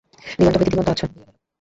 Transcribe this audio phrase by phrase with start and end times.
[0.37, 1.35] দিগন্ত হইতে দিগন্ত আচ্ছন্ন হইয়া গেল।